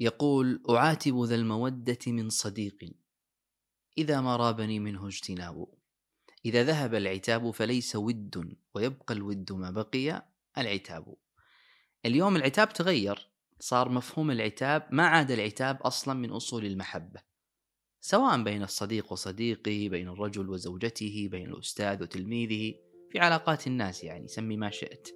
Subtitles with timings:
[0.00, 2.92] يقول أعاتب ذا المودة من صديق
[3.98, 5.66] إذا ما رابني منه اجتناب.
[6.44, 10.26] إذا ذهب العتاب فليس ود ويبقى الود ما بقي
[10.58, 11.14] العتاب.
[12.06, 13.28] اليوم العتاب تغير
[13.58, 17.20] صار مفهوم العتاب ما عاد العتاب أصلا من أصول المحبة
[18.00, 22.74] سواء بين الصديق وصديقه بين الرجل وزوجته بين الأستاذ وتلميذه
[23.10, 25.08] في علاقات الناس يعني سمي ما شئت.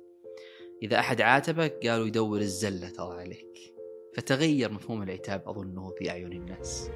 [0.82, 3.73] إذا أحد عاتبك قالوا يدور الزلة ترى عليك.
[4.16, 6.90] فتغير مفهوم العتاب أظنه في أعين الناس.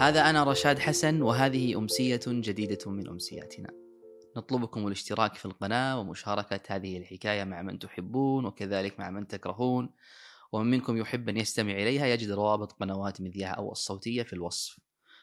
[0.00, 3.70] هذا أنا رشاد حسن وهذه أمسية جديدة من أمسياتنا.
[4.36, 9.90] نطلبكم الاشتراك في القناة ومشاركة هذه الحكاية مع من تحبون وكذلك مع من تكرهون.
[10.52, 14.78] ومن منكم يحب أن يستمع إليها يجد روابط قنوات مذياع أو الصوتية في الوصف.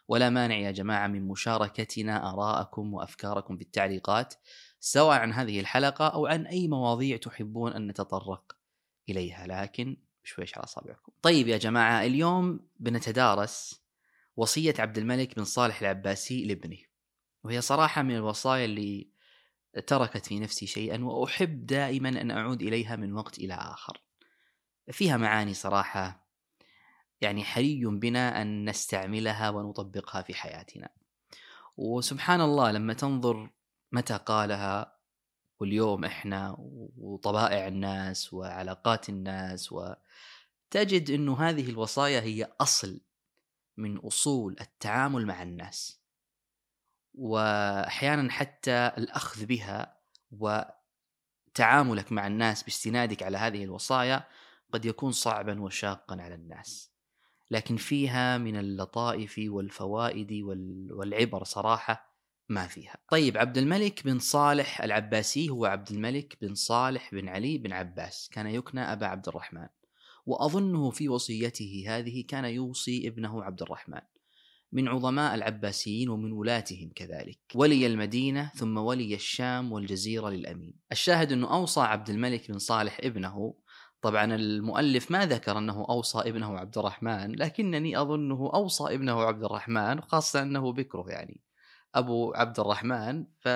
[0.08, 4.34] ولا مانع يا جماعة من مشاركتنا آراءكم وأفكاركم في التعليقات.
[4.80, 8.58] سواء عن هذه الحلقة أو عن أي مواضيع تحبون أن نتطرق
[9.09, 9.48] إليها.
[9.48, 11.12] لكن شويش على أصابعكم.
[11.22, 13.81] طيب يا جماعة اليوم بنتدارس
[14.36, 16.78] وصية عبد الملك بن صالح العباسي لابنه.
[17.44, 19.08] وهي صراحة من الوصايا اللي
[19.88, 24.02] تركت في نفسي شيئا وأحب دائما أن أعود إليها من وقت إلى آخر.
[24.91, 26.28] فيها معاني صراحة
[27.22, 30.89] يعني حري بنا أن نستعملها ونطبقها في حياتنا.
[31.78, 33.50] وسبحان الله لما تنظر
[33.92, 34.98] متى قالها؟
[35.60, 36.56] واليوم إحنا
[36.98, 43.02] وطبائع الناس وعلاقات الناس وتجد إنه هذه الوصايا هي أصل
[43.78, 46.02] من أصول التعامل مع الناس.
[47.14, 49.98] وأحيانا حتى الأخذ بها
[50.32, 54.28] وتعاملك مع الناس باستنادك على هذه الوصايا
[54.74, 56.92] قد يكون صعبا وشاقا على الناس.
[57.52, 60.32] لكن فيها من اللطائف والفوائد
[60.92, 62.17] والعبر صراحة
[62.50, 62.98] ما فيها.
[63.09, 68.30] طيب عبد الملك بن صالح العباسي هو عبد الملك بن صالح بن علي بن عباس،
[68.34, 69.67] كان يكنى أبا عبد الرحمن.
[70.26, 74.02] وأظنه في وصيته هذه كان يوصي ابنه عبد الرحمن.
[74.72, 81.53] من عظماء العباسيين ومن ولاتهم كذلك ولي المدينة ثم ولي الشام والجزيرة للأمين الشاهد أنه
[81.53, 83.53] أوصى عبد الملك بن صالح ابنه
[84.02, 90.02] طبعا المؤلف ما ذكر أنه أوصى ابنه عبد الرحمن لكنني أظنه أوصى ابنه عبد الرحمن
[90.02, 91.41] خاصة أنه بكره يعني
[91.96, 93.48] أبو عبد الرحمن ف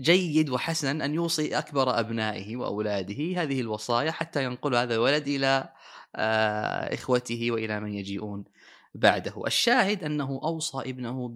[0.00, 5.72] جيد وحسن أن يوصي أكبر أبنائه وأولاده هذه الوصايا حتى ينقل هذا الولد إلى
[6.16, 8.44] آه، إخوته وإلى من يجيئون
[8.94, 9.46] بعده.
[9.46, 11.34] الشاهد أنه أوصى ابنه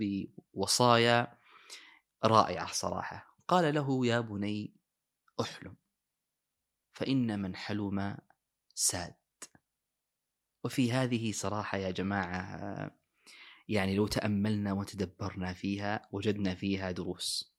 [0.54, 1.38] بوصايا
[2.24, 3.36] رائعة صراحة.
[3.48, 4.74] قال له يا بني
[5.40, 5.74] أحلم
[6.92, 8.16] فإن من حلم
[8.74, 9.14] ساد.
[10.64, 12.90] وفي هذه صراحة يا جماعة
[13.70, 17.54] يعني لو تأملنا وتدبرنا فيها وجدنا فيها دروس.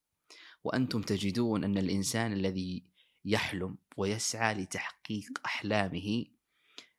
[0.63, 2.85] وأنتم تجدون أن الإنسان الذي
[3.25, 6.25] يحلم ويسعى لتحقيق أحلامه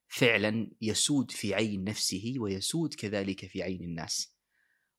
[0.09, 4.37] فعلا يسود في عين نفسه ويسود كذلك في عين الناس.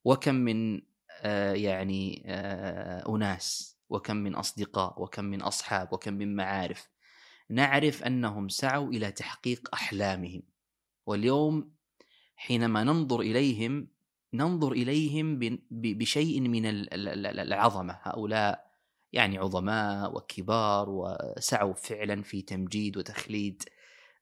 [0.04, 0.82] وكم من
[1.22, 6.90] آه يعني آه أناس وكم من أصدقاء وكم من أصحاب وكم من معارف.
[7.50, 10.44] نعرف أنهم سعوا إلى تحقيق أحلامهم.
[11.06, 11.74] واليوم
[12.36, 13.93] حينما ننظر إليهم
[14.34, 15.40] ننظر إليهم
[15.72, 18.00] بشيء من العظمة.
[18.02, 18.74] هؤلاء
[19.12, 23.64] يعني عظماء وكبار وسعوا فعلا في تمجيد وتخليد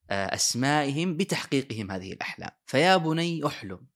[0.09, 2.51] آه، أسمائهم بتحقيقهم هذه الأحلام.
[2.65, 3.87] فيا بني أحلم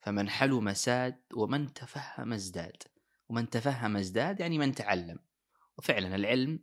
[0.00, 2.82] فمن حلم ساد ومن تفهم ازداد.
[3.28, 5.18] ومن تفهم ازداد يعني من تعلم.
[5.78, 6.58] وفعلا العلم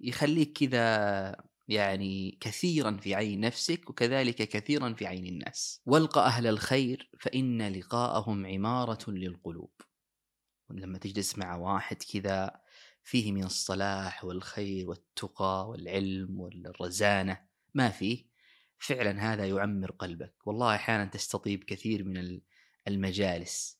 [0.00, 5.82] يخليك كذا يعني كثيرا في عين نفسك وكذلك كثيرا في عين الناس.
[5.86, 9.72] والق أهل الخير فإن لقاءهم عمارة للقلوب.
[10.70, 12.60] لما تجلس مع واحد كذا
[13.02, 17.40] فيه من الصلاح والخير والتقى والعلم والرزانة
[17.74, 18.28] ما فيه
[18.78, 20.34] فعلا هذا يعمر قلبك.
[20.46, 22.40] والله أحيانا تستطيب كثير من
[22.88, 23.78] المجالس.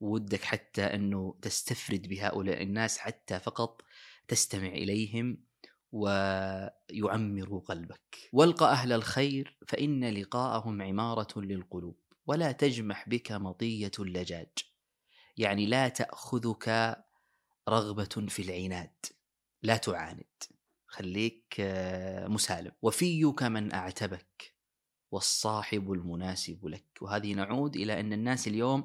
[0.00, 3.82] ودك حتى أنه تستفرد بهؤلاء الناس حتى فقط
[4.28, 5.49] تستمع إليهم
[5.92, 8.30] ويعمر قلبك.
[8.32, 11.96] والق أهل الخير فإن لقاءهم عمارة للقلوب
[12.26, 14.48] ولا تجمح بك مطية اللجاج.
[15.36, 16.96] يعني لا تأخذك
[17.68, 19.06] رغبة في العناد.
[19.62, 20.24] لا تعاند.
[20.86, 22.72] خليك آه، مسالم.
[22.82, 24.54] وفيك من أعتبك
[25.10, 26.86] والصاحب المناسب لك.
[27.00, 28.84] وهذه نعود إلى أن الناس اليوم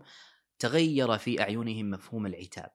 [0.59, 2.71] تغير في أعينهم مفهوم العتاب.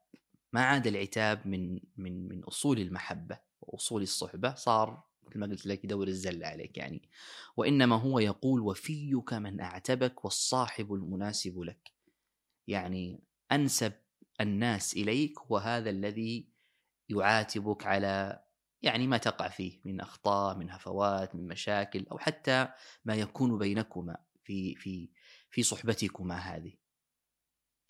[0.53, 3.50] ما عاد العتاب من من من أصول المحبة.
[3.63, 7.03] وأصول الصحبة صار مثل ما قلت لك يدور الزله عليك يعني.
[7.57, 11.93] وإنما هو يقول وفيك من أعتبك والصاحب المناسب لك.
[12.67, 13.21] يعني
[13.53, 13.93] أنسب
[14.41, 16.49] الناس إليك هو هذا الذي
[17.09, 18.45] يعاتبك على
[18.83, 22.69] يعني ما تقع فيه من أخطاء من هفوات من مشاكل أو حتى
[23.05, 25.11] ما يكون بينكما في في
[25.51, 26.80] في صحبتكما هذه.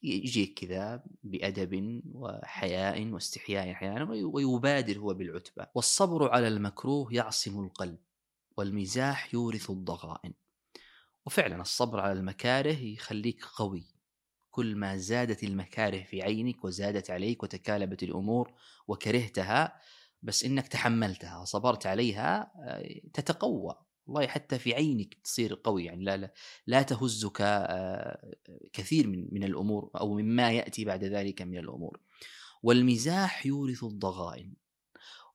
[0.02, 5.66] يجيك كذا بأدب وحياء واستحياء أحيانا ويبادر هو بالعتبة.
[5.74, 7.98] والصبر على المكروه يعصم القلب
[8.56, 10.32] والمزاح يورث الضغائن.
[11.26, 13.84] وفعلا الصبر على المكاره يخليك قوي.
[14.50, 18.52] كل ما زادت المكاره في عينك وزادت عليك وتكالبت الأمور
[18.88, 19.80] وكرهتها
[20.22, 23.89] بس إنك تحملتها وصبرت عليها آه، تتقوى.
[24.06, 26.34] والله حتى في عينك تصير قوي يعني لا لا,
[26.66, 28.34] لا تهزك آه،
[28.72, 32.00] كثير من من الأمور أو مما يأتي بعد ذلك من الأمور.
[32.62, 34.54] والمزاح يورث الضغائن.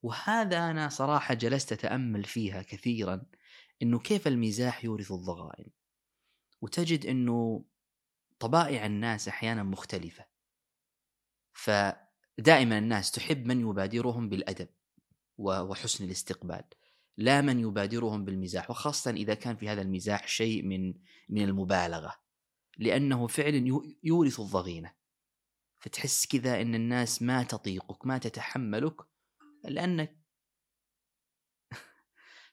[0.03, 3.25] وهذا أنا صراحة جلست أتأمل فيها كثيرا
[3.81, 5.67] إنه كيف المزاح يورث الضغائن.
[6.61, 7.65] وتجد إنه
[8.39, 10.25] طبائع الناس أحيانا مختلفة.
[11.53, 14.69] فدائما الناس تحب من يبادرهم بالأدب
[15.37, 16.63] وحسن الاستقبال.
[17.17, 20.93] لا من يبادرهم بالمزاح وخاصة إذا كان في هذا المزاح شيء من
[21.29, 22.25] من المبالغة
[22.77, 24.93] لأنه فعلا يورث الضغينة.
[25.79, 28.95] فتحس كذا أن الناس ما تطيقك ما تتحملك
[29.63, 30.17] لأنك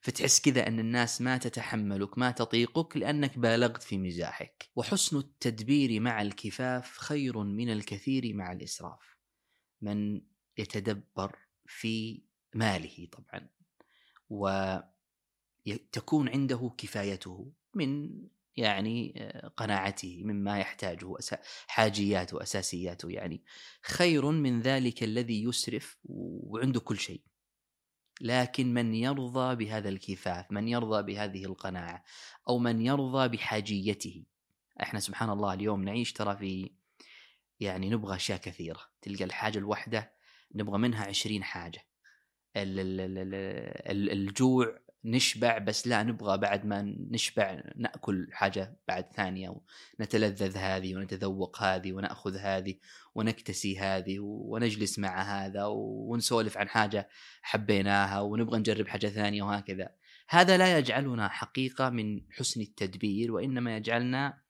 [0.05, 4.71] فتحس كذا أن الناس ما تتحملك ما تطيقك لأنك بالغت في مزاحك.
[4.77, 9.17] وحسن التدبير مع الكفاف خير من الكثير مع الإسراف.
[9.81, 10.21] من
[10.59, 12.23] يتدبر في
[12.55, 13.49] ماله طبعا.
[15.67, 18.11] وتكون عنده كفايته من
[18.57, 21.15] يعني آه، قناعته مما يحتاجه
[21.67, 23.11] حاجياته أساسياته.
[23.11, 23.45] يعني
[23.83, 27.23] خير من ذلك الذي يسرف وعنده كل شيء.
[28.21, 32.05] لكن من يرضى بهذا الكفاف من يرضى بهذه القناعة
[32.49, 34.25] أو من يرضى بحاجيته.
[34.83, 36.71] إحنا سبحان الله اليوم نعيش ترى في
[37.61, 38.81] يعني نبغى أشياء كثيرة.
[39.03, 40.13] تلقى الحاجة الواحده
[40.55, 41.92] نبغى منها عشرين حاجة.
[43.87, 49.55] الجوع نشبع بس لا نبغى بعد ما نشبع نأكل حاجة بعد ثانية
[50.01, 52.75] ونتلذذ هذه ونتذوق هذه ونأخذ هذه
[53.15, 57.09] ونكتسي هذه ونجلس مع هذا ونسولف عن حاجة
[57.43, 59.89] حبيناها ونبغى نجرب حاجة ثانية وهكذا.
[60.29, 64.42] هذا لا يجعلنا حقيقة من حسن التدبير وإنما يجعلنا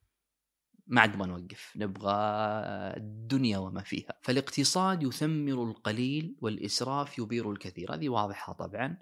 [0.87, 2.13] ما عاد نبغى نوقف نبغى
[2.97, 4.19] الدنيا وما فيها.
[4.23, 7.95] فالاقتصاد يثمر القليل والإسراف يبير الكثير.
[7.95, 8.99] هذه واضحة طبعا.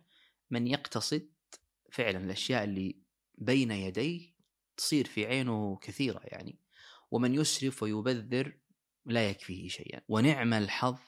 [0.51, 1.29] من يقتصد
[1.93, 2.97] فعلا الأشياء اللي
[3.39, 4.33] بين يديه
[4.77, 6.59] تصير في عينه كثيرة يعني.
[7.11, 8.57] ومن يسرف ويبذر
[9.07, 10.01] لا يكفيه شيئا.
[10.09, 10.99] ونعم الحظ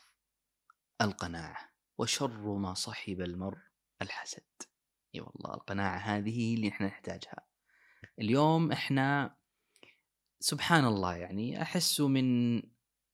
[1.01, 1.73] القناعة.
[1.99, 3.59] وشر ما صحب المرء
[4.03, 4.43] الحسد.
[5.15, 7.47] إي والله القناعة هذه اللي إحنا نحتاجها.
[8.19, 9.37] اليوم إحنا
[10.43, 12.55] سبحان الله يعني أحس من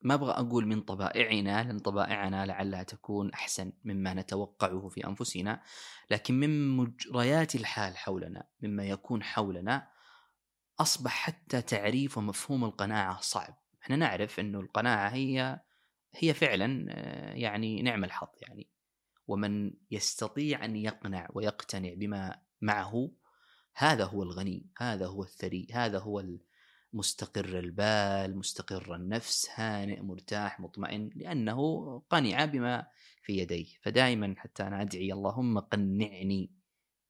[0.02, 5.62] ما أبغى أقول من طبائعنا لأن طبائعنا لعلها تكون أحسن مما نتوقعه في أنفسنا
[6.10, 9.88] لكن من مجريات الحال حولنا مما يكون حولنا
[10.80, 13.58] أصبح حتى تعريف ومفهوم القناعة صعب.
[13.82, 15.60] إحنا نعرف إنه القناعة هي
[16.14, 18.70] هي فعلا آه، يعني نعم الحظ يعني.
[19.26, 23.10] ومن يستطيع أن يقنع ويقتنع بما معه
[23.74, 26.20] هذا هو الغني هذا هو الثري هذا هو
[26.92, 32.86] مستقر البال مستقر النفس هانئ مرتاح مطمئن لأنه قنع بما
[33.22, 33.66] في يديه.
[33.82, 36.50] فدائما حتى أنا أدعي اللهم قنعني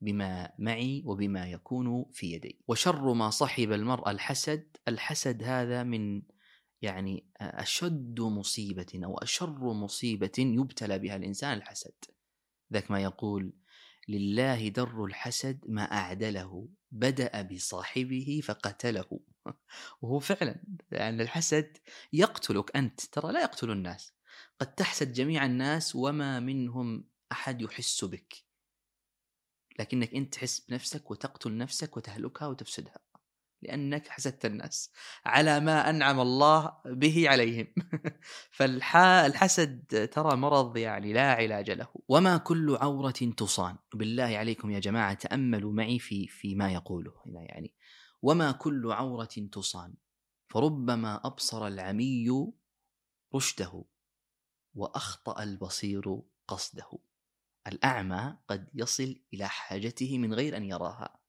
[0.00, 2.60] بما معي وبما يكون في يدي.
[2.68, 6.22] وشر ما صحب المرء الحسد الحسد هذا من
[6.82, 11.94] يعني أشد مصيبة أو أشر مصيبة يبتلى بها الإنسان الحسد.
[12.72, 13.52] ذاك ما يقول
[14.08, 19.20] لله در الحسد ما أعدله بدأ بصاحبه فقتله.
[20.02, 20.62] وهو فعلا
[20.92, 21.76] يعني الحسد
[22.12, 23.00] يقتلك أنت.
[23.00, 24.12] ترى لا يقتل الناس
[24.60, 28.44] قد تحسد جميع الناس وما منهم أحد يحس بك.
[29.78, 32.98] لكنك أنت تحس بنفسك وتقتل نفسك وتهلكها وتفسدها
[33.62, 34.92] لأنك حسدت الناس
[35.26, 37.66] على ما أنعم الله به عليهم.
[38.50, 41.88] فالحسد ترى مرض يعني لا علاج له.
[42.08, 43.76] وما كل عورة تصان.
[43.94, 47.12] بالله عليكم يا جماعة تأملوا معي في في ما يقوله.
[47.26, 47.74] هنا يعني
[48.22, 49.94] وما كل عورة تصان.
[50.48, 52.52] فربما أبصر العمي
[53.34, 53.84] رشده
[54.74, 56.90] وأخطأ البصير قصده.
[57.66, 61.20] الأعمى قد يصل إلى حاجته من غير أن يراها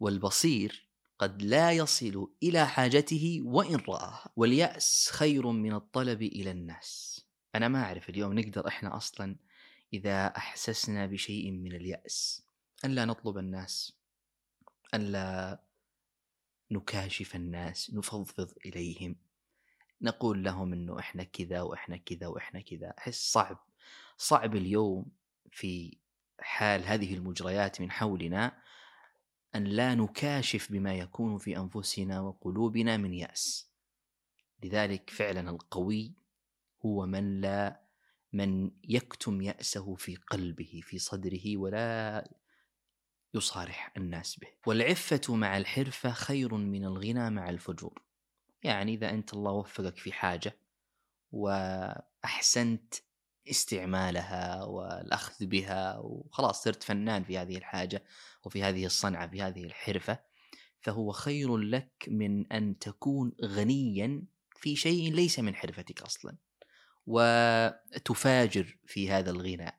[0.00, 4.32] والبصير قد لا يصل إلى حاجته وإن رآها.
[4.36, 7.20] واليأس خير من الطلب إلى الناس.
[7.54, 9.36] أنا ما أعرف اليوم نقدر إحنا أصلا
[9.92, 12.46] إذا أحسسنا بشيء من اليأس.
[12.84, 13.92] أن لا نطلب الناس
[14.94, 15.65] أن لا
[16.70, 19.16] نكاشف الناس نفضفض إليهم.
[20.02, 22.94] نقول لهم إنه إحنا كذا وإحنا كذا وإحنا كذا.
[22.98, 23.58] أحس صعب
[24.18, 25.06] صعب اليوم
[25.52, 25.98] في
[26.40, 28.58] حال هذه المجريات من حولنا
[29.54, 33.70] أن لا نكاشف بما يكون في أنفسنا وقلوبنا من يأس.
[34.62, 36.14] لذلك فعلا القوي
[36.84, 37.86] هو من لا
[38.32, 42.28] من يكتم يأسه في قلبه في صدره ولا
[43.36, 44.48] يصارح الناس به.
[44.66, 48.02] والعفة مع الحرفة خير من الغنى مع الفجور.
[48.62, 50.58] يعني إذا أنت الله وفقك في حاجة
[51.32, 52.94] وأحسنت
[53.50, 58.04] استعمالها والأخذ بها وخلاص صرت فنان في هذه الحاجة
[58.44, 60.18] وفي هذه الصنعة في هذه الحرفة
[60.80, 64.22] فهو خير لك من أن تكون غنيا
[64.56, 66.36] في شيء ليس من حرفتك أصلا.
[67.06, 69.74] وتفاجر في هذا الغناء.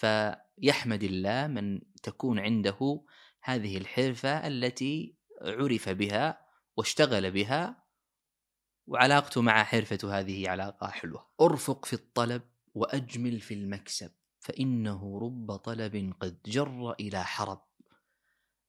[0.00, 3.04] فيحمد الله من تكون عنده
[3.42, 7.84] هذه الحرفة التي عرف بها واشتغل بها
[8.86, 11.26] وعلاقته مع حرفته هذه علاقة حلوة.
[11.40, 12.42] أرفق في الطلب
[12.74, 17.62] وأجمل في المكسب فإنه رب طلب قد جر إلى حرب.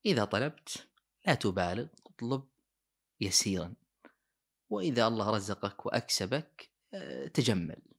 [0.06, 0.88] إذا طلبت
[1.26, 2.48] لا تبالغ اطلب
[3.20, 3.74] يسيرا.
[4.70, 7.91] وإذا الله رزقك وأكسبك آه، تجمل.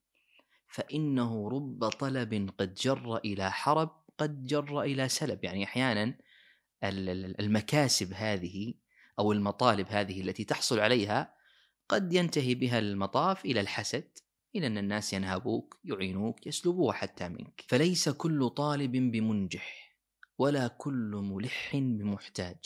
[0.74, 5.44] فإنه رب طلب قد جر إلى حرب قد جر إلى سلب.
[5.44, 6.18] يعني أحيانا
[6.84, 8.74] المكاسب هذه
[9.20, 11.34] أو المطالب هذه التي تحصل عليها
[11.90, 14.18] قد ينتهي بها المطاف إلى الحسد
[14.56, 17.64] إلى أن الناس ينهبوك يعينوك يسلبوها حتى منك.
[17.68, 19.98] فليس كل طالب بمنجح
[20.38, 22.58] ولا كل ملح بمحتاج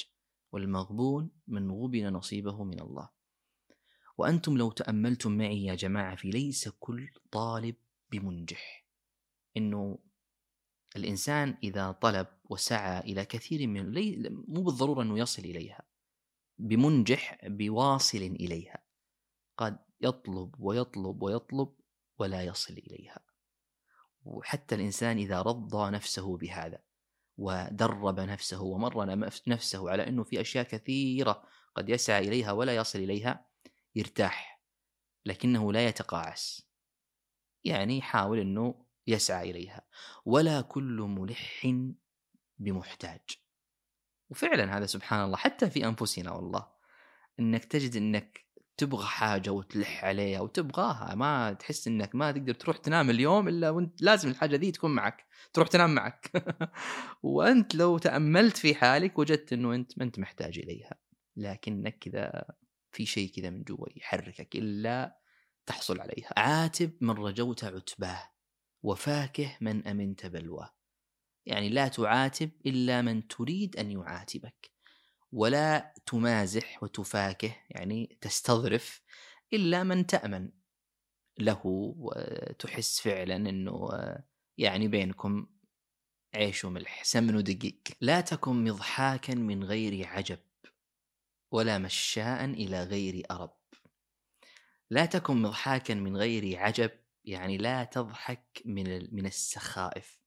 [0.52, 3.10] والمغبون من غبن نصيبه من الله.
[4.18, 7.76] وأنتم لو تأملتم معي يا جماعة في ليس كل طالب
[8.12, 8.88] بمنجح.
[9.58, 10.00] إنه
[10.96, 13.92] الإنسان إذا طلب وسعى إلى كثير من
[14.48, 15.82] مو بالضرورة أنه يصل إليها
[16.58, 18.84] بمنجح بواصل إليها.
[19.58, 21.74] قد يطلب ويطلب ويطلب
[22.20, 23.20] ولا يصل إليها.
[24.24, 26.80] وحتى الإنسان إذا رضى نفسه بهذا
[27.38, 31.44] ودرب نفسه ومرن نفسه على أنه في أشياء كثيرة
[31.76, 33.46] قد يسعى إليها ولا يصل إليها
[33.96, 34.62] يرتاح
[35.26, 36.67] لكنه لا يتقاعس.
[37.68, 39.82] يعني يحاول أنه يسعى إليها.
[40.26, 41.68] ولا كل ملح
[42.58, 43.22] بمحتاج.
[44.30, 46.68] وفعلا هذا سبحان الله حتى في أنفسنا والله.
[47.40, 48.48] أنك تجد أنك
[48.78, 51.16] تبغى حاجة وتلح عليها وتبغاها.
[51.16, 55.26] ما تحس إنك ما تقدر تروح تنام اليوم إلا وإنت لازم الحاجة ذي تكون معك.
[55.54, 56.32] تروح تنام معك.
[57.24, 60.96] وأنت لو تأملت في حالك وجدت إنه أنت ما أنت محتاج إليها.
[61.36, 62.46] لكنك كذا
[62.92, 65.18] في شيء كذا من جوا يحركك إلا
[65.68, 66.30] تحصل عليها.
[66.38, 68.30] عاتب من رجوت عتباه
[68.84, 70.74] وفاكه من أمنت بلواه.
[71.46, 74.72] يعني لا تعاتب إلا من تريد أن يعاتبك
[75.32, 79.02] ولا تمازح وتفاكه يعني تستظرف
[79.54, 80.52] إلا من تأمن
[81.40, 81.62] له
[81.98, 83.90] وتحس فعلا إنه
[84.58, 85.48] يعني بينكم
[86.36, 87.04] عيش وملح.
[87.04, 90.40] سمن ودقيق لا تكن مضحاكا من غير عجب
[91.52, 93.58] ولا مشاء إلى غير أرب.
[94.90, 96.92] لا تكن مضحاكا من غير عجب
[97.26, 100.20] يعني لا تضحك من من السخائف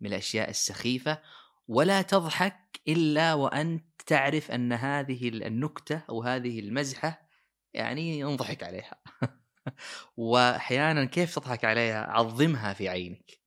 [0.00, 1.22] من الأشياء السخيفة
[1.68, 7.28] ولا تضحك إلا وأنت تعرف أن هذه النكتة أو هذه المزحة
[7.74, 9.00] يعني ينضحك عليها.
[10.16, 13.40] واحيانا كيف تضحك عليها؟ عظمها في عينك.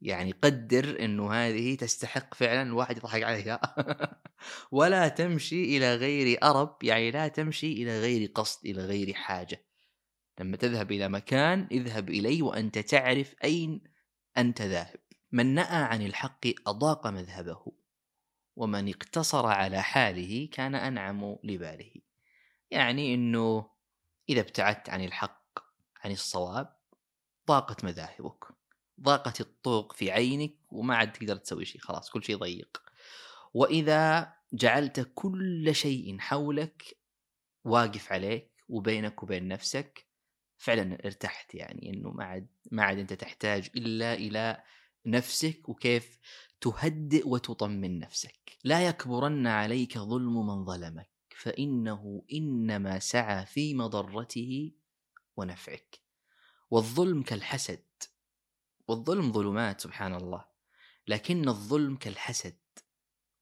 [0.00, 3.60] يعني قدر إنه هذه تستحق فعلا الواحد يضحك عليها.
[4.72, 9.64] ولا تمشي إلى غير أرب يعني لا تمشي إلى غير قصد إلى غير حاجة.
[10.40, 13.80] لما تذهب إلى مكان اذهب إليه وأنت تعرف أين
[14.38, 15.00] أنت ذاهب.
[15.32, 17.72] من نأى عن الحق أضاق مذهبه
[18.56, 21.92] ومن اقتصر على حاله كان أنعم لباله.
[22.70, 23.70] يعني أنه
[24.28, 25.58] إذا ابتعدت عن الحق
[26.04, 26.76] عن الصواب
[27.48, 28.44] ضاقت مذاهبك
[29.00, 32.82] ضاقت الطوق في عينك وما عاد تقدر تسوي شيء خلاص كل شيء ضيق.
[33.54, 36.96] وإذا جعلت كل شيء حولك
[37.64, 40.05] واقف عليك وبينك وبين نفسك
[40.58, 44.62] فعلا ارتحت يعني إنه ما عاد ما عاد أنت تحتاج إلا إلى
[45.06, 46.18] نفسك وكيف
[46.60, 48.58] تهدئ وتطمن نفسك.
[48.64, 54.72] لا يكبرن عليك ظلم من ظلمك فإنه إنما سعى في مضرته
[55.36, 56.06] ونفعك.
[56.70, 57.84] والظلم كالحسد
[58.88, 60.44] والظلم ظلمات سبحان الله
[61.08, 62.56] لكن الظلم كالحسد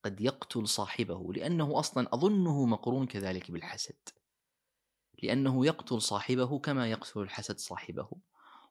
[0.04, 4.08] قد يقتل صاحبه لأنه أصلا أظنه مقرون كذلك بالحسد.
[5.22, 8.08] لأنه يقتل صاحبه كما يقتل الحسد صاحبه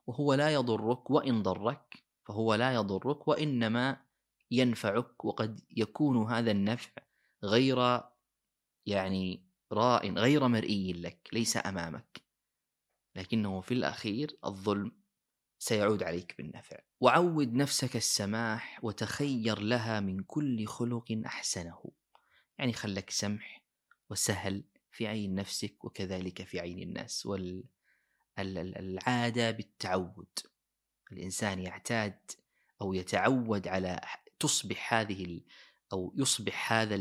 [0.06, 4.00] وهو لا يضرك وإن ضرك فهو لا يضرك وإنما
[4.50, 6.92] ينفعك وقد يكون هذا النفع
[7.44, 8.00] غير
[8.86, 12.24] يعني راء غير مرئي لك ليس أمامك.
[13.16, 14.92] لكنه في الأخير الظلم
[15.58, 16.76] سيعود عليك بالنفع.
[17.00, 21.84] وعود نفسك السماح وتخير لها من كل خلق أحسنه.
[22.58, 23.64] يعني خلك سمح
[24.10, 27.26] وسهل في عين نفسك وكذلك في عين الناس
[28.36, 30.38] والعادة بالتعود.
[31.12, 32.18] الإنسان يعتاد
[32.80, 34.00] أو يتعود على
[34.38, 35.40] تصبح هذه
[35.92, 37.00] أو يصبح هذا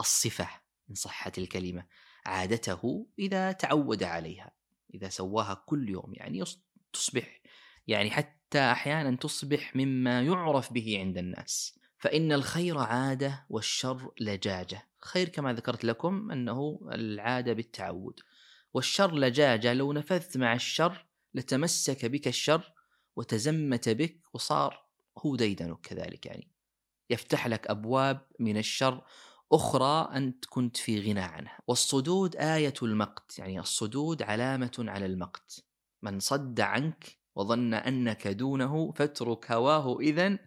[0.00, 0.48] الصفة
[0.90, 1.86] إن صحت الكلمة
[2.26, 4.50] عادته إذا تعود عليها
[4.94, 6.12] إذا سواها كل يوم.
[6.14, 6.44] يعني
[6.92, 7.40] تصبح
[7.86, 11.78] يعني حتى أحيانا تصبح مما يعرف به عند الناس.
[12.04, 14.88] فإن الخير عادة والشر لجاجة.
[15.00, 18.20] خير كما ذكرت لكم أنه العادة بالتعود.
[18.74, 22.72] والشر لجاجة لو نفذت مع الشر لتمسك بك الشر
[23.16, 24.86] وتزمت بك وصار
[25.18, 26.50] هو ديدنك كذلك يعني.
[27.10, 29.04] يفتح لك أبواب من الشر
[29.52, 31.58] أخرى أنت كنت في غنى عنها.
[31.66, 35.64] والصدود آية المقت يعني الصدود علامة على المقت.
[36.02, 40.38] من صد عنك وظن أنك دونه فاترك هواه إذا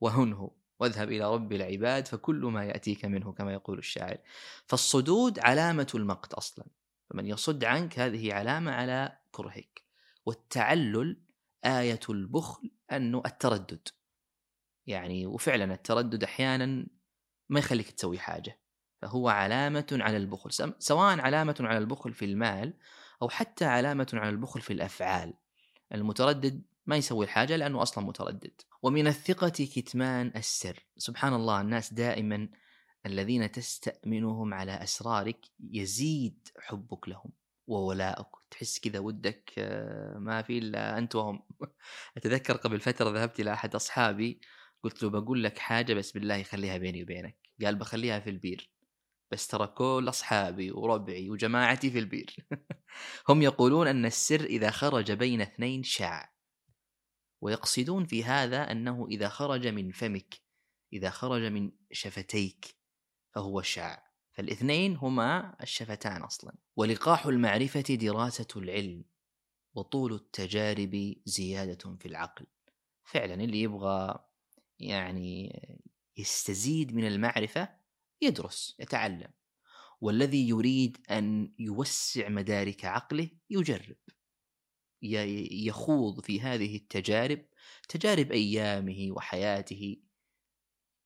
[0.00, 0.61] وهنه.
[0.80, 4.18] واذهب إلى رب العباد فكل ما يأتيك منه كما يقول الشاعر.
[4.66, 6.66] فالصدود علامة المقت أصلا.
[7.10, 9.82] فمن يصد عنك هذه علامة على كرهك.
[10.26, 11.22] والتعلل
[11.64, 13.88] آية البخل أنه التردد.
[14.86, 16.86] يعني وفعلا التردد أحيانا
[17.48, 18.58] ما يخليك تسوي حاجة.
[19.02, 20.74] فهو علامة على البخل.
[20.78, 22.74] سواء علامة على البخل في المال
[23.22, 25.34] أو حتى علامة على البخل في الأفعال.
[25.94, 28.60] المتردد ما يسوي الحاجة لأنه أصلا متردد.
[28.82, 30.86] ومن الثقة كتمان السر.
[30.96, 32.48] سبحان الله الناس دائما
[33.06, 37.30] الذين تستأمنهم على أسرارك يزيد حبك لهم
[37.66, 41.42] وولاءك تحس كذا ودك آه، ما في إلا أنت وهم.
[42.16, 44.40] أتذكر قبل فترة ذهبت إلى أحد أصحابي
[44.82, 47.36] قلت له بقول لك حاجة بس بالله خليها بيني وبينك.
[47.64, 48.70] قال بخليها في البير.
[49.30, 52.36] بس ترى كل أصحابي وربعي وجماعتي في البير.
[53.28, 56.31] هم يقولون أن السر إذا خرج بين اثنين شاع.
[57.42, 60.40] ويقصدون في هذا أنه إذا خرج من فمك
[60.92, 62.76] إذا خرج من شفتيك
[63.34, 64.12] فهو شاع.
[64.32, 66.54] فالاثنين هما الشفتان أصلا.
[66.76, 69.04] ولقاح المعرفة دراسة العلم
[69.74, 72.46] وطول التجارب زيادة في العقل.
[73.04, 74.24] فعلا اللي يبغى
[74.78, 75.60] يعني
[76.16, 77.68] يستزيد من المعرفة
[78.20, 79.32] يدرس يتعلم.
[80.00, 83.96] والذي يريد أن يوسع مدارك عقله يجرب.
[85.02, 87.42] يخوض في هذه التجارب
[87.88, 89.96] تجارب أيامه وحياته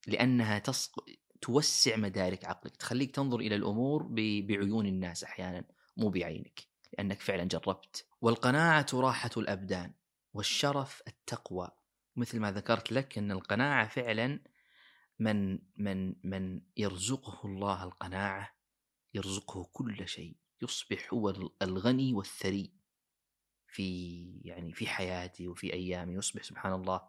[0.07, 1.05] لأنها تصق...
[1.41, 4.47] توسع مدارك عقلك تخليك تنظر إلى الأمور ب...
[4.47, 5.65] بعيون الناس أحيانا
[5.97, 8.07] مو بعينك لأنك فعلا جربت.
[8.21, 9.93] والقناعة راحة الأبدان
[10.35, 11.71] والشرف التقوى.
[12.17, 14.41] مثل ما ذكرت لك أن القناعة فعلا
[15.19, 18.57] من من من يرزقه الله القناعة
[19.15, 22.73] يرزقه كل شيء يصبح هو الغني والثري.
[23.77, 27.01] في يعني في حياته وفي ايامه يصبح سبحان الله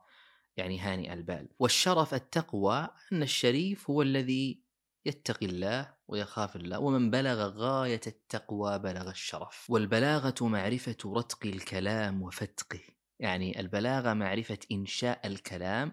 [0.58, 1.50] يعني هانئ البال.
[1.60, 4.64] والشرف التقوى أن الشريف هو الذي
[5.06, 9.70] يتقي الله ويخاف الله ومن بلغ غاية التقوى بلغ الشرف.
[9.70, 12.82] والبلاغة معرفة رتق الكلام وفتقه.
[13.20, 15.92] يعني البلاغة معرفة إنشاء الكلام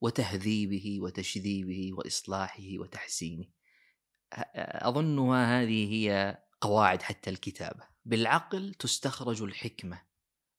[0.00, 3.44] وتهذيبه وتشذيبه وإصلاحه وتحسينه.
[4.88, 7.91] اظنها هذه هي قواعد حتى الكتابة.
[8.04, 10.02] بالعقل تستخرج الحكمة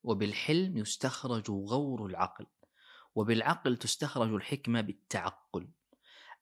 [0.03, 2.45] وبالحلم يستخرج غور العقل
[3.15, 5.69] وبالعقل تستخرج الحكمة بالتعقل.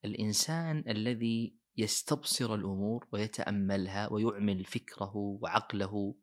[0.05, 6.15] الإنسان الذي يستبصر الأمور ويتأملها ويعمل فكره وعقله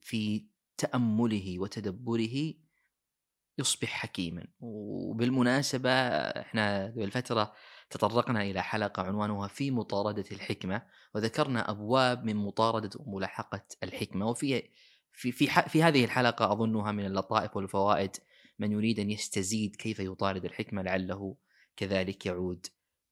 [0.00, 2.54] في تأمله وتدبره
[3.58, 4.48] يصبح حكيما.
[4.60, 7.54] وبالمناسبة إحنا قبل فترة
[7.92, 10.82] تطرقنا إلى حلقة عنوانها في مطاردة الحكمة
[11.14, 14.26] وذكرنا أبواب من مطاردة وملاحقة الحكمة.
[14.26, 14.62] وفي
[15.12, 18.16] في في في هذه الحلقة أظنها من اللطائف والفوائد
[18.58, 21.36] من يريد أن يستزيد كيف يطارد الحكمة لعله
[21.76, 22.66] كذلك يعود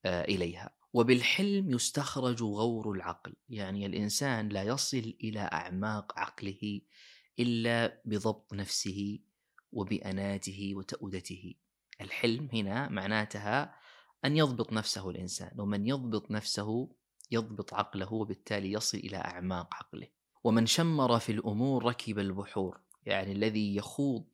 [0.04, 0.70] آه، إليها.
[0.92, 3.34] وبالحلم يستخرج غور العقل.
[3.48, 6.80] يعني الإنسان لا يصل إلى أعماق عقله
[7.38, 9.18] إلا بضبط نفسه
[9.72, 11.54] وبأناته وتؤدته
[12.00, 13.74] الحلم هنا معناتها
[14.24, 16.88] أن يضبط نفسه الإنسان ومن يضبط نفسه
[17.30, 20.06] يضبط عقله وبالتالي يصل إلى أعماق عقله.
[20.44, 24.26] ومن شمر في الأمور ركب البحور يعني الذي يخوض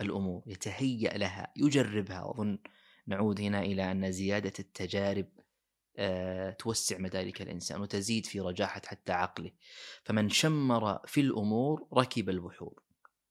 [0.00, 2.22] الأمور يتهيأ لها يجربها.
[2.22, 2.58] وأظن
[3.06, 5.26] نعود هنا إلى أن زيادة التجارب
[5.96, 9.50] آه، توسع مدارك الإنسان وتزيد في رجاحة حتى عقله.
[10.04, 12.82] فمن شمر في الأمور ركب البحور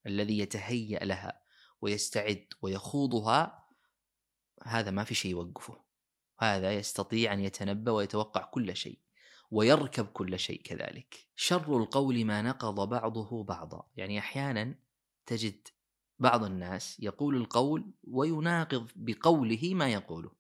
[0.06, 1.42] الذي يتهيأ لها
[1.82, 3.59] ويستعد ويخوضها
[4.64, 5.78] هذا ما في شيء يوقفه.
[6.40, 9.00] هذا يستطيع أن يتنبأ ويتوقع كل شيء
[9.52, 11.28] ويركب كل شيء كذلك.
[11.36, 13.84] شر القول ما نقض بعضه بعضا.
[13.96, 14.76] يعني أحيانا
[15.26, 15.68] تجد
[16.20, 20.32] بعض الناس يقول القول ويناقض بقوله ما يقوله.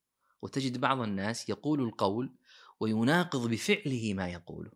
[0.41, 2.35] وتجد بعض الناس يقول القول
[2.79, 4.71] ويناقض بفعله ما يقوله.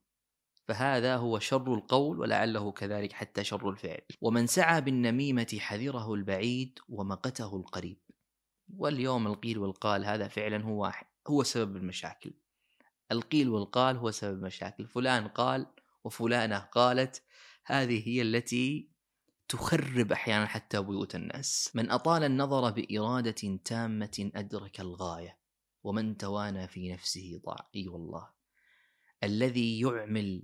[0.67, 4.01] فهذا هو شر القول ولعله كذلك حتى شر الفعل.
[4.21, 7.97] ومن سعى بالنميمة حذره البعيد ومقته القريب.
[8.77, 10.93] واليوم القيل والقال هذا فعلا هو
[11.27, 12.33] هو سبب المشاكل.
[13.11, 14.87] القيل والقال هو سبب المشاكل.
[14.87, 15.67] فلان قال
[16.03, 17.23] وفلانة قالت
[17.65, 18.89] هذه هي التي
[19.49, 21.71] تخرب أحيانا حتى بيوت الناس.
[21.75, 25.37] من أطال النظر بإرادة تامة أدرك الغاية
[25.83, 28.29] ومن توانى في نفسه ضاع اي والله.
[29.23, 30.43] الذي يعمل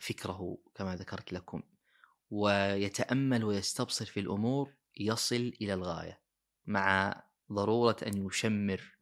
[0.00, 1.62] فكره كما ذكرت لكم
[2.30, 6.20] ويتأمل ويستبصر في الأمور يصل إلى الغاية
[6.66, 8.98] مع ضرورة أن يشمر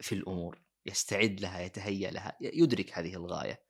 [0.00, 3.62] في الأمور يستعد لها يتهيأ لها يدرك هذه الغاية.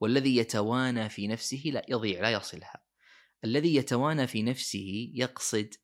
[0.00, 2.84] والذي يتوانى في نفسه لا يضيع لا يصلها.
[3.44, 5.74] الذي يتوانى في نفسه يقصد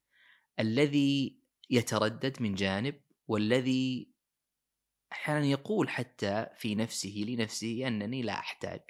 [0.61, 1.39] الذي
[1.71, 4.11] يتردد من جانب والذي
[5.13, 8.83] أحيانا يقول حتى في نفسه لنفسه أنني لا أحتاج.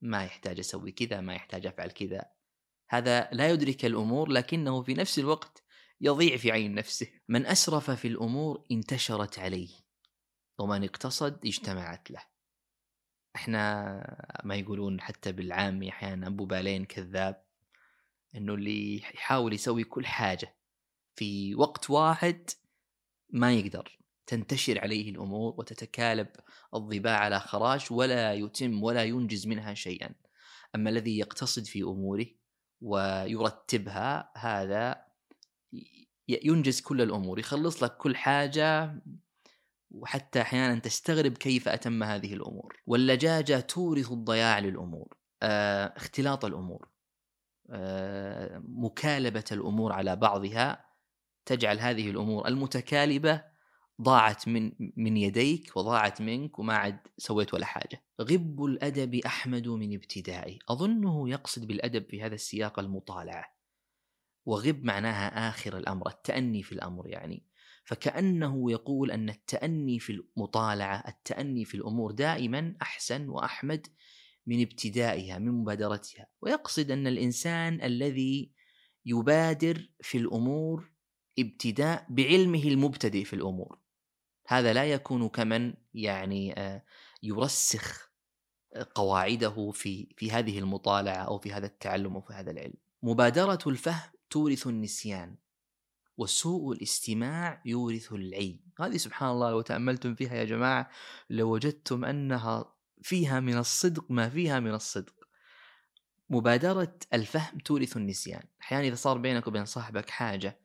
[0.00, 2.24] ما يحتاج أسوي كذا ما يحتاج أفعل كذا.
[2.88, 5.62] هذا لا يدرك الأمور لكنه في نفس الوقت
[6.00, 7.06] يضيع في عين نفسه.
[7.28, 9.68] من أسرف في الأمور انتشرت عليه
[10.58, 12.22] ومن اقتصد اجتمعت له.
[13.36, 17.44] إحنا ما يقولون حتى بالعامي أحيانا أبو بالين كذاب
[18.34, 20.56] إنه اللي يحاول يسوي كل حاجة
[21.14, 22.50] في وقت واحد
[23.30, 24.00] ما يقدر.
[24.26, 26.28] تنتشر عليه الأمور وتتكالب
[26.74, 30.14] الظباء على خراش ولا يتم ولا ينجز منها شيئا.
[30.74, 32.26] أما الذي يقتصد في أموره
[32.80, 35.09] ويرتبها هذا
[36.28, 39.00] ينجز كل الأمور يخلص لك كل حاجة
[39.90, 46.88] وحتى أحيانا تستغرب كيف أتم هذه الأمور واللجاجة تورث الضياع للأمور آه، اختلاط الأمور
[47.70, 50.84] آه، مكالبة الأمور على بعضها
[51.46, 53.50] تجعل هذه الأمور المتكالبة
[54.02, 58.02] ضاعت من من يديك وضاعت منك وما عاد سويت ولا حاجة.
[58.20, 63.59] غب الأدب أحمد من ابتدائي، أظنه يقصد بالأدب في هذا السياق المطالعة.
[64.50, 67.46] وغب معناها آخر الأمر، التأني في الأمر يعني.
[67.84, 73.86] فكأنه يقول أن التأني في المطالعة، التأني في الأمور دائما أحسن وأحمد
[74.46, 78.52] من ابتدائها من مبادرتها ويقصد أن الإنسان الذي
[79.06, 80.90] يبادر في الأمور
[81.38, 83.78] ابتداء بعلمه المبتدئ في الأمور
[84.46, 86.84] هذا لا يكون كمن يعني آه،
[87.22, 88.10] يرسخ
[88.94, 92.74] قواعده في في هذه المطالعة أو في هذا التعلم أو في هذا العلم.
[93.02, 95.36] مبادرة الفهم تورث النسيان
[96.16, 98.60] وسوء الاستماع يورث العي.
[98.80, 100.90] هذه سبحان الله لو تأملتم فيها يا جماعة
[101.30, 105.14] لوجدتم أنها فيها من الصدق ما فيها من الصدق.
[106.30, 108.42] مبادرة الفهم تورث النسيان.
[108.62, 110.60] أحيانا إذا صار بينك وبين صاحبك حاجة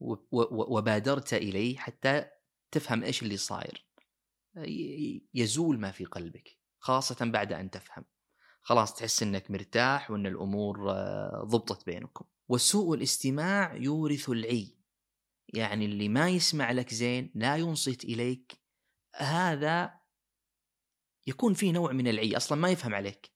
[0.00, 2.24] وبادرت إليه حتى
[2.70, 3.86] تفهم إيش اللي صاير
[5.34, 8.04] يزول ما في قلبك خاصة بعد أن تفهم.
[8.62, 12.24] خلاص تحس أنك مرتاح وأن الأمور آه، ضبطت بينكم.
[12.48, 14.78] وسوء الاستماع يورث العي.
[15.54, 18.52] يعني اللي ما يسمع لك زين لا ينصت إليك.
[19.16, 20.00] هذا
[21.26, 23.30] يكون فيه نوع من العي أصلا ما يفهم عليك.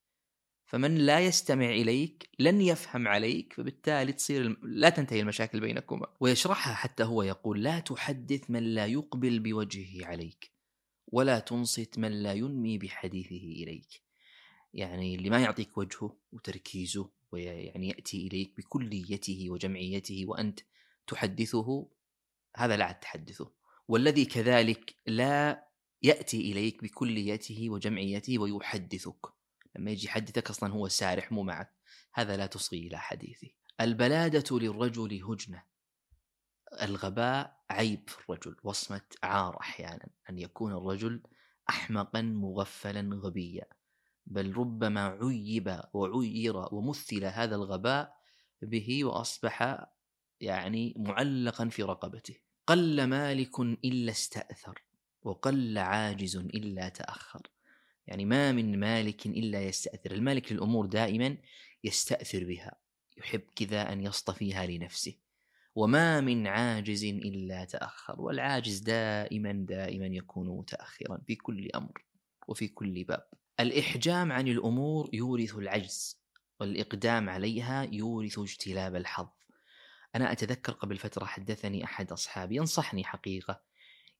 [0.66, 6.06] فمن لا يستمع إليك لن يفهم عليك فبالتالي تصير لا تنتهي المشاكل بينكما.
[6.20, 10.52] ويشرحها حتى هو يقول لا تحدث من لا يقبل بوجهه عليك
[11.06, 14.02] ولا تنصت من لا ينمي بحديثه إليك.
[14.72, 20.60] يعني اللي ما يعطيك وجهه وتركيزه ويعني يأتي إليك بكليته وجمعيته وأنت
[21.06, 21.88] تحدثه
[22.56, 23.52] هذا لا تحدثه.
[23.88, 25.68] والذي كذلك لا
[26.02, 29.26] يأتي إليك بكليته وجمعيته ويحدثك.
[29.76, 31.74] لما يجي يحدثك أصلا هو سارح مو معك.
[32.14, 33.48] هذا لا تصغي إلى حديثه.
[33.80, 35.62] البلادة للرجل هجنة.
[36.82, 38.56] الغباء عيب في الرجل.
[38.62, 40.08] وصمة عار أحيانا.
[40.30, 41.22] أن يكون الرجل
[41.68, 43.66] احمقا مغفلا غبيا.
[44.30, 48.16] بل ربما عيب وعير ومثل هذا الغباء
[48.62, 49.86] به وأصبح
[50.40, 52.36] يعني معلقا في رقبته.
[52.66, 54.82] قل مالك إلا استأثر
[55.22, 57.42] وقل عاجز إلا تأخر.
[58.06, 60.10] يعني ما من مالك إلا يستأثر.
[60.10, 61.36] المالك للأمور دائما
[61.84, 62.76] يستأثر بها
[63.16, 65.14] يحب كذا أن يصطفيها لنفسه.
[65.74, 68.20] وما من عاجز إلا تأخر.
[68.20, 72.04] والعاجز دائما دائما يكون متأخرا في كل أمر
[72.48, 73.37] وفي كل باب.
[73.60, 76.20] الإحجام عن الأمور يورث العجز
[76.60, 79.28] والإقدام عليها يورث اجتلاب الحظ.
[80.14, 83.60] أنا أتذكر قبل فترة حدثني أحد أصحابي ينصحني حقيقة.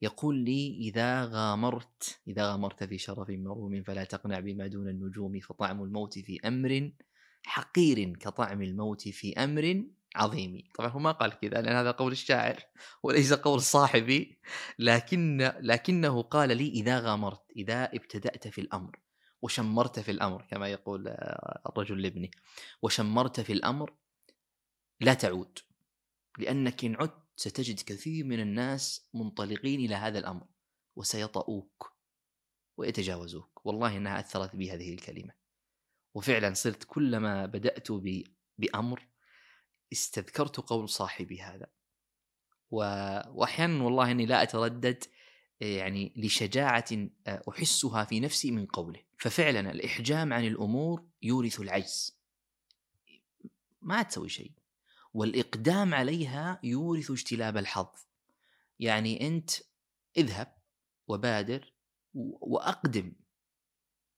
[0.03, 5.83] يقول لي إذا غامرت إذا غامرت في شرف مروم فلا تقنع بما دون النجوم فطعم
[5.83, 6.92] الموت في أمر
[7.44, 9.85] حقير كطعم الموت في أمر
[10.16, 12.61] عظيمي طبعا هو ما قال كذا لأن هذا قول الشاعر
[13.03, 14.38] وليس قول صاحبي.
[14.79, 18.98] لكن لكنه قال لي إذا غامرت إذا ابتدأت في الأمر.
[19.42, 21.09] وشمرت في الأمر كما يقول
[21.66, 22.29] الرجل لابنه
[22.83, 23.94] وشمرت في الأمر
[25.01, 25.59] لا تعود
[26.38, 30.46] لأنك إن عدت ستجد كثير من الناس منطلقين إلى هذا الأمر
[30.96, 31.96] وسيطؤوك
[32.77, 33.66] ويتجاوزوك.
[33.66, 35.35] والله إنها أثرت بي هذه الكلمة.
[36.14, 37.88] وفعلا صرت كلما بدأت
[38.59, 39.09] بأمر
[39.92, 41.66] استذكرت قول صاحبي هذا.
[42.70, 45.05] وأحيانا والله إني لا أتردد
[45.61, 46.85] يعني لشجاعة
[47.29, 49.08] أحسها في نفسي من قوله.
[49.18, 52.18] ففعلا الإحجام عن الأمور يورث العجز.
[53.83, 54.52] ما تسوي شيء.
[55.14, 57.88] والإقدام عليها يورث اجتلاب الحظ.
[58.78, 59.50] يعني أنت
[60.16, 60.57] اذهب
[61.09, 61.72] وبادر
[62.14, 63.12] وأقدم.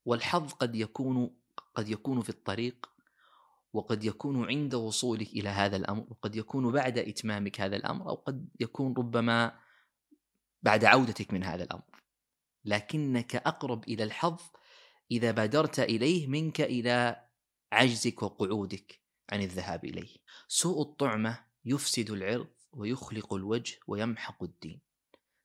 [0.05, 1.37] والحظ قد يكون
[1.75, 2.91] قد يكون في الطريق
[3.73, 8.49] وقد يكون عند وصولك إلى هذا الأمر وقد يكون بعد إتمامك هذا الأمر أو قد
[8.61, 9.59] يكون ربما
[10.63, 11.83] بعد عودتك من هذا الأمر.
[12.65, 14.41] لكنك أقرب إلى الحظ
[15.11, 17.25] إذا بادرت إليه منك إلى
[17.73, 20.17] عجزك وقعودك عن الذهاب إليه.
[20.49, 24.81] سوء الطعمة يفسد العرض ويخلق الوجه ويمحق الدين.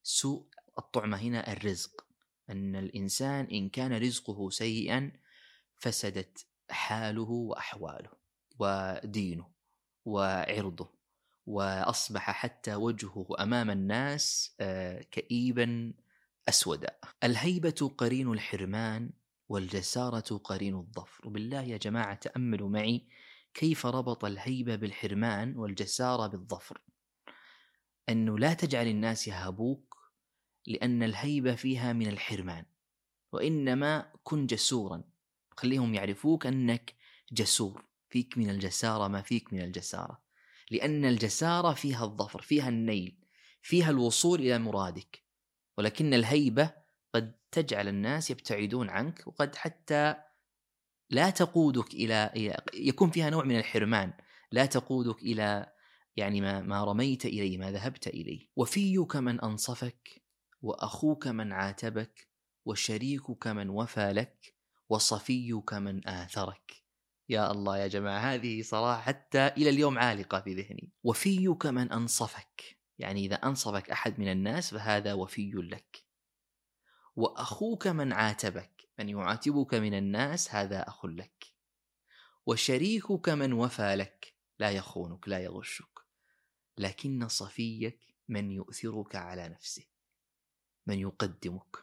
[0.04, 0.48] سوء
[0.78, 2.06] الطعمة هنا الرزق.
[2.50, 5.12] أن الإنسان إن كان رزقه سيئا
[5.76, 8.10] فسدت حاله وأحواله
[8.60, 9.48] ودينه
[10.06, 10.96] وعرضه
[11.46, 15.94] وأصبح حتى وجهه أمام الناس آه، كئيبا
[16.50, 17.00] أسودا.
[17.24, 19.10] الهيبة قرين الحرمان
[19.50, 21.28] والجسارة قرين الظفر.
[21.28, 23.08] وبالله يا جماعة تأملوا معي
[23.54, 26.82] كيف ربط الهيبة بالحرمان والجسارة بالظفر.
[28.10, 29.98] أنه لا تجعل الناس يهابوك
[30.68, 32.66] لأن الهيبة فيها من الحرمان
[33.32, 35.04] وإنما كن جسورا.
[35.58, 36.96] خليهم يعرفوك أنك
[37.32, 40.22] جسور فيك من الجسارة ما فيك من الجسارة.
[40.72, 43.18] لأن الجسارة فيها الظفر فيها النيل
[43.62, 45.24] فيها الوصول إلى مرادك.
[45.78, 46.85] ولكن الهيبة
[47.16, 50.16] قد تجعل الناس يبتعدون عنك وقد حتى
[51.10, 52.32] لا تقودك إلى
[52.74, 54.14] يكون فيها نوع من الحرمان
[54.52, 55.72] لا تقودك إلى
[56.16, 58.48] يعني ما, ما رميت إليه ما ذهبت إليه.
[58.56, 60.24] وفيك من أنصفك
[60.62, 62.30] وأخوك من عاتبك
[62.66, 64.56] وشريكك من وفى لك
[64.90, 66.84] وصفيك من آثرك.
[67.30, 70.94] يا الله يا جماعة هذه صراحة حتى إلى اليوم عالقة في ذهني.
[71.04, 76.05] وفيك من أنصفك يعني إذا أنصفك أحد من الناس فهذا وفي لك.
[77.16, 81.46] وأخوك من عاتبك من يعاتبك من الناس هذا أخ لك.
[82.46, 86.00] وشريكك من وفى لك لا يخونك لا يغشك.
[86.78, 89.84] لكن صفيك من يؤثرك على نفسه
[90.88, 91.78] من يقدمك.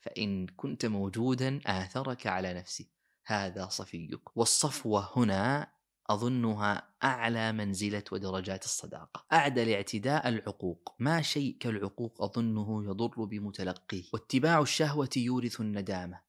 [0.00, 2.86] فإن كنت موجودا آثرك على نفسه
[3.26, 4.36] هذا صفيك.
[4.36, 5.75] والصفوة هنا
[6.10, 9.24] أظنها أعلى منزلة ودرجات الصداقة.
[9.32, 10.94] أعدى لاعتداء العقوق.
[10.98, 14.04] ما شيء كالعقوق أظنه يضر بمتلقيه.
[14.12, 16.20] واتباع الشهوة يورث الندامة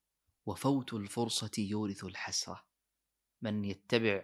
[0.45, 2.63] وفوت الفرصة يورث الحسرة.
[3.41, 4.23] من يتبع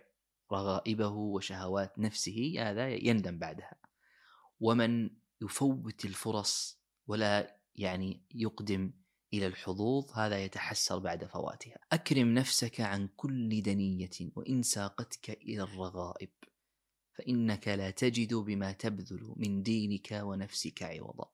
[0.51, 3.75] رغائبه وشهوات نفسه هذا يندم بعدها.
[4.59, 5.09] ومن
[5.41, 8.91] يفوت الفرص ولا يعني يقدم
[9.33, 11.77] إلى الحظوظ هذا يتحسر بعد فواتها.
[11.91, 16.29] أكرم نفسك عن كل دنية وإن ساقتك إلى الرغائب
[17.13, 21.31] فإنك لا تجد بما تبذل من دينك ونفسك عوضا.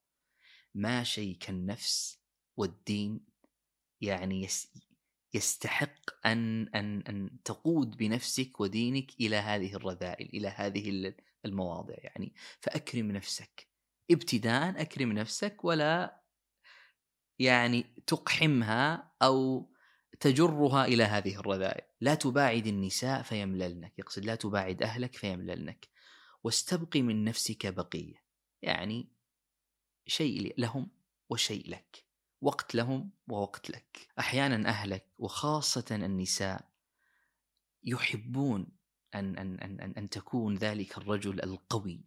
[0.76, 2.20] ما شيء كالنفس
[2.58, 3.26] والدين؟
[4.02, 4.48] يعني
[5.34, 11.14] يستحق أن أن أن تقود بنفسك ودينك إلى هذه الرذائل إلى هذه
[11.46, 12.34] المواضع يعني.
[12.62, 13.68] فأكرم نفسك.
[14.12, 16.19] ابتداء أكرم نفسك ولا
[17.40, 19.70] يعني تقحمها أو
[20.20, 25.88] تجرها إلى هذه الرذائل، لا تباعد النساء فيمللنك، يقصد لا تباعد أهلك فيمللنك،
[26.44, 28.24] واستبق من نفسك بقية،
[28.62, 29.08] يعني
[30.08, 30.92] شيء لهم
[31.30, 32.06] وشيء لك،
[32.42, 36.70] وقت لهم ووقت لك، أحيانا أهلك وخاصة النساء
[37.84, 38.68] يحبون
[39.16, 42.06] أن أن أن أن, أن تكون ذلك الرجل القوي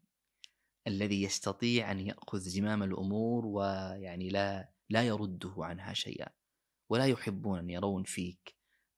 [0.86, 6.28] الذي يستطيع أن يأخذ زمام الأمور ويعني لا لا يرده عنها شيئا
[6.90, 8.54] ولا يحبون أن يرون فيك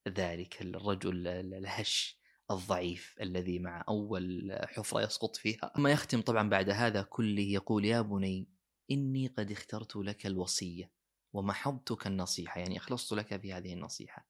[0.08, 2.18] ذلك الرجل الهش
[2.50, 5.72] الضعيف الذي مع أول حفرة يسقط فيها.
[5.76, 8.48] ثم يختم طبعا بعد هذا كله يقول يا بني
[8.90, 10.90] إني قد اخترت لك الوصية
[11.32, 12.60] ومحضتك النصيحة.
[12.60, 14.26] يعني أخلصت لك في هذه النصيحة.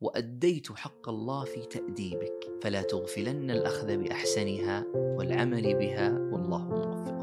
[0.00, 7.21] وأديت حق الله في تأديبك فلا تغفلن الأخذ بأحسنها والعمل بها والله موفق.